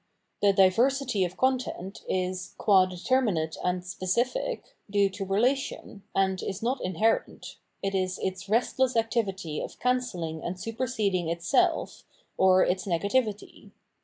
[0.41, 6.81] The diversity of content is, qua determinate and specific, due to relation, and is not
[6.81, 12.03] inherent; it is its restless activity of cancelling and superseding itself,
[12.35, 13.73] or its negativity.